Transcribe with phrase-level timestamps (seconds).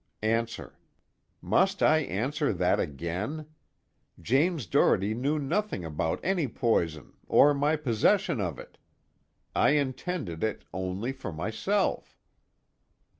[0.23, 0.79] ANSWER:
[1.43, 3.45] Must I answer that again?
[4.19, 8.79] James Doherty knew nothing about any poison, or my possession of it.
[9.55, 12.17] I intended it only for myself.